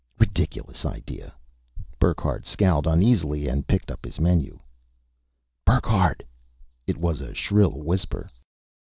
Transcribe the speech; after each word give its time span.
Ridiculous 0.17 0.83
idea. 0.83 1.35
Burckhardt 1.99 2.43
scowled 2.47 2.87
uneasily 2.87 3.47
and 3.47 3.67
picked 3.67 3.91
up 3.91 4.03
his 4.03 4.19
menu. 4.19 4.57
"Burckhardt!" 5.63 6.23
It 6.87 6.97
was 6.97 7.21
a 7.21 7.35
shrill 7.35 7.83
whisper. 7.83 8.31